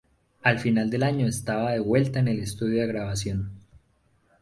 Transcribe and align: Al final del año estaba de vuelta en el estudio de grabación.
Al 0.41 0.57
final 0.57 0.89
del 0.89 1.03
año 1.03 1.27
estaba 1.27 1.73
de 1.73 1.79
vuelta 1.79 2.17
en 2.17 2.27
el 2.27 2.39
estudio 2.39 2.81
de 2.81 2.87
grabación. 2.87 3.51